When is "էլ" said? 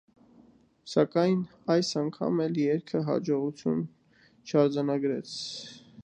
2.45-2.57